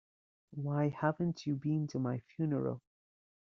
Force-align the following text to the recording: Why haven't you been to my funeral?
Why 0.55 0.89
haven't 0.99 1.45
you 1.45 1.53
been 1.57 1.85
to 1.89 1.99
my 1.99 2.21
funeral? 2.35 2.81